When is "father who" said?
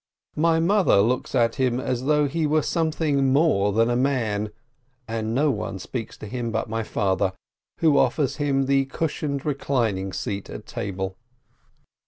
6.81-7.99